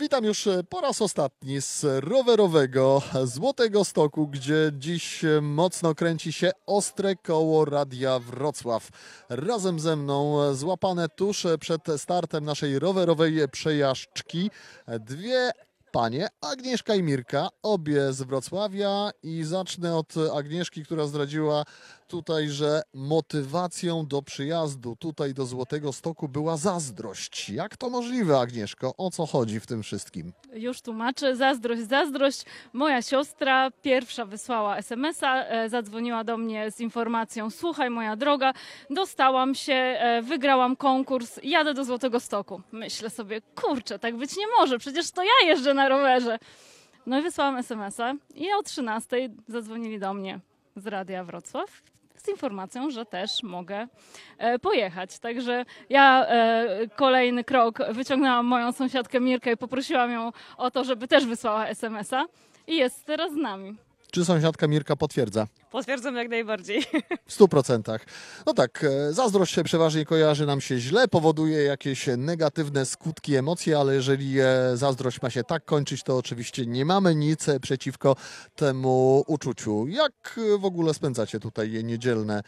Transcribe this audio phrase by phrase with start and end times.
[0.00, 6.32] Witam już e, po raz ostatni z rowerowego Złotego Stoku, gdzie dziś e, mocno kręci
[6.32, 8.88] się ostre koło Radia Wrocław.
[9.28, 14.50] Razem ze mną e, złapane tuż przed startem naszej rowerowej przejażdżki
[15.00, 15.50] dwie
[15.92, 21.64] panie, Agnieszka i Mirka, obie z Wrocławia i zacznę od Agnieszki, która zdradziła
[22.10, 27.50] tutaj, że motywacją do przyjazdu tutaj do Złotego Stoku była zazdrość.
[27.50, 28.94] Jak to możliwe, Agnieszko?
[28.98, 30.32] O co chodzi w tym wszystkim?
[30.52, 31.36] Już tłumaczę.
[31.36, 32.44] Zazdrość, zazdrość.
[32.72, 38.52] Moja siostra pierwsza wysłała SMS-a, e, zadzwoniła do mnie z informacją: Słuchaj, moja droga,
[38.90, 42.60] dostałam się, e, wygrałam konkurs, jadę do Złotego Stoku.
[42.72, 46.38] Myślę sobie, kurczę, tak być nie może, przecież to ja jeżdżę na rowerze.
[47.06, 50.40] No i wysłałam SMS-a i o 13 zadzwonili do mnie
[50.76, 51.82] z Radia Wrocław
[52.20, 53.88] z informacją, że też mogę
[54.38, 55.18] e, pojechać.
[55.18, 61.08] Także ja e, kolejny krok wyciągnęłam moją sąsiadkę Mirkę i poprosiłam ją o to, żeby
[61.08, 62.26] też wysłała SMS-a
[62.66, 63.89] i jest teraz z nami.
[64.10, 65.46] Czy sąsiadka Mirka potwierdza?
[65.70, 66.82] Potwierdzam jak najbardziej.
[67.26, 68.06] W stu procentach.
[68.46, 73.78] No tak, e, zazdrość się przeważnie kojarzy nam się źle, powoduje jakieś negatywne skutki, emocje,
[73.78, 78.16] ale jeżeli e, zazdrość ma się tak kończyć, to oczywiście nie mamy nic przeciwko
[78.54, 79.86] temu uczuciu.
[79.88, 82.42] Jak e, w ogóle spędzacie tutaj niedzielne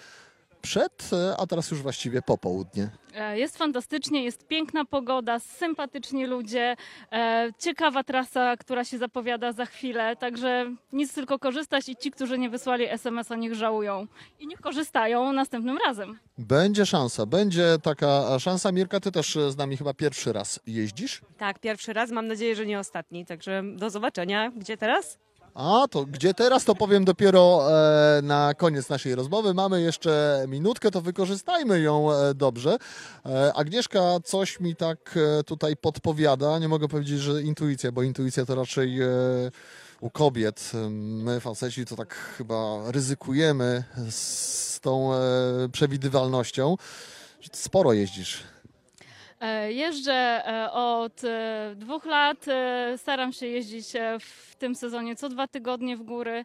[0.62, 2.90] przed, e, a teraz już właściwie popołudnie?
[3.14, 6.76] E, Jest fantastycznie, jest piękna pogoda, sympatyczni ludzie,
[7.12, 12.38] e, ciekawa trasa, która się zapowiada za chwilę, także nic tylko korzystać i ci, którzy
[12.38, 14.06] nie wysłali SMS-a, niech żałują
[14.40, 16.18] i niech korzystają następnym razem.
[16.38, 18.72] Będzie szansa, będzie taka szansa.
[18.72, 21.20] Mirka, ty też z nami chyba pierwszy raz jeździsz?
[21.38, 24.50] Tak, pierwszy raz, mam nadzieję, że nie ostatni, także do zobaczenia.
[24.56, 25.18] Gdzie teraz?
[25.54, 29.54] A, to gdzie teraz, to powiem dopiero e, na koniec naszej rozmowy.
[29.54, 32.76] Mamy jeszcze minutkę, to wykorzystajmy ją e, dobrze.
[33.26, 36.58] E, Agnieszka coś mi tak e, tutaj podpowiada.
[36.58, 39.08] Nie mogę powiedzieć, że intuicja, bo intuicja to raczej e,
[40.00, 40.72] u kobiet.
[40.90, 45.18] My, faceci, to tak chyba ryzykujemy z tą e,
[45.72, 46.76] przewidywalnością.
[47.52, 48.42] Sporo jeździsz.
[49.42, 52.46] E, Jeżdżę e, od e, dwóch lat.
[52.96, 53.86] Staram się jeździć
[54.20, 56.44] w tym sezonie co dwa tygodnie w góry.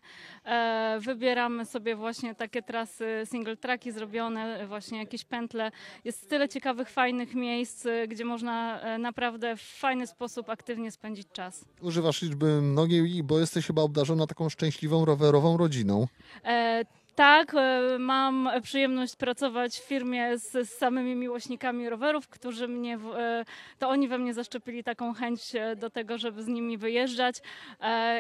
[1.00, 5.72] Wybieramy sobie właśnie takie trasy, single tracki zrobione, właśnie jakieś pętle.
[6.06, 11.66] Jest tyle ciekawych, fajnych miejsc, gdzie można naprawdę w fajny sposób aktywnie spędzić czas.
[11.82, 16.08] Używasz liczby mnogiej, bo jesteś chyba obdarzona taką szczęśliwą rowerową rodziną.
[16.46, 16.84] E,
[17.18, 23.16] tak, e, mam przyjemność pracować w firmie z, z samymi miłośnikami rowerów, którzy mnie, w-
[23.16, 23.46] e,
[23.80, 27.36] to oni we mnie zaszczepili taką chęć e, do tego, żeby z nimi wyjeżdżać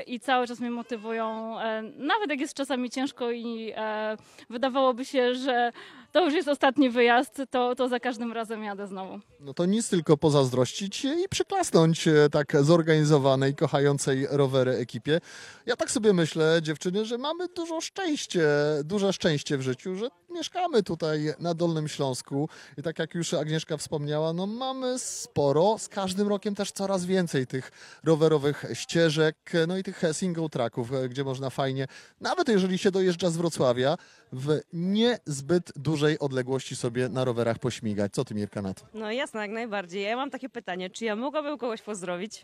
[0.08, 1.56] i cały czas mnie motywują,
[1.98, 3.74] nawet jak jest czasami ciężko i
[4.50, 5.72] wydawałoby się, że
[6.12, 9.20] to już jest ostatni wyjazd, to, to za każdym razem jadę znowu.
[9.40, 15.20] No to nic tylko pozazdrościć i przyklasnąć tak zorganizowanej, kochającej rowery ekipie.
[15.66, 18.42] Ja tak sobie myślę, dziewczyny, że mamy dużo szczęście,
[18.88, 23.78] duże szczęście w życiu, że mieszkamy tutaj na Dolnym Śląsku i tak jak już Agnieszka
[23.78, 27.72] wspomniała, no mamy sporo, z każdym rokiem też coraz więcej tych
[28.04, 29.36] rowerowych ścieżek,
[29.68, 31.88] no i tych single tracków, gdzie można fajnie,
[32.22, 33.98] nawet jeżeli się dojeżdża z Wrocławia,
[34.34, 38.14] w niezbyt dużej odległości sobie na rowerach pośmigać.
[38.14, 38.86] Co ty Mirka na to?
[38.94, 40.04] No jasne, jak najbardziej.
[40.04, 42.44] Ja mam takie pytanie, czy ja mogłabym kogoś pozdrowić?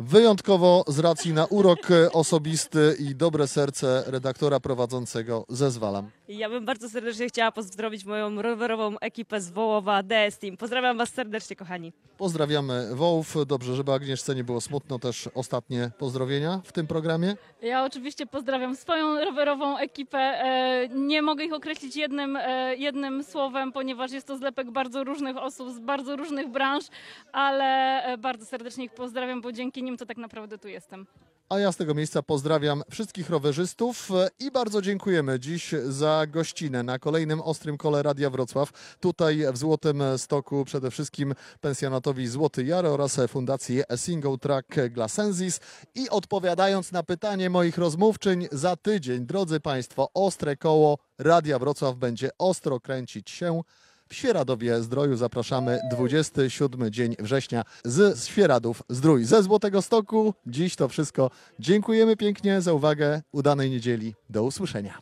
[0.00, 6.10] Wyjątkowo z racji na urok e, osobisty i dobre serce redaktora prowadzącego zezwalam.
[6.28, 10.56] Ja bym bardzo serdecznie chciała pozdrowić moją rowerową ekipę z Wołowa DS Team.
[10.56, 11.92] Pozdrawiam was serdecznie, kochani.
[12.18, 13.34] Pozdrawiamy Wołów.
[13.46, 17.36] Dobrze, żeby Agnieszce nie było smutno, też ostatnie pozdrowienia w tym programie.
[17.62, 20.18] Ja oczywiście pozdrawiam swoją rowerową ekipę.
[20.18, 25.36] E, Nie mogę ich określić jednym, e, jednym słowem, ponieważ jest to zlepek bardzo różnych
[25.36, 26.84] osób z bardzo różnych branż,
[27.32, 31.06] ale bardzo serdecznie ich pozdrawiam, bo dzięki nim to tak naprawdę tu jestem.
[31.48, 36.98] A ja z tego miejsca pozdrawiam wszystkich rowerzystów i bardzo dziękujemy dziś za gościnę na
[36.98, 38.96] kolejnym Ostrym Kole Radia Wrocław.
[39.00, 45.60] Tutaj w Złotym Stoku przede wszystkim pensjonatowi Złoty Jar oraz Fundacji Single Track Glasensis.
[45.94, 52.30] I odpowiadając na pytanie moich rozmówczyń, za tydzień, drodzy Państwo, Ostre Koło Radia Wrocław będzie
[52.38, 53.62] ostro kręcić się
[54.08, 55.16] w Świeradowie Zdroju.
[55.16, 59.24] Zapraszamy 27 dzień września z Świeradów Zdrój.
[59.24, 60.34] Ze Złotego Stoku.
[60.46, 61.30] Dziś to wszystko.
[61.58, 63.22] Dziękujemy pięknie za uwagę.
[63.32, 64.14] Udanej niedzieli.
[64.30, 64.98] Do usłyszenia.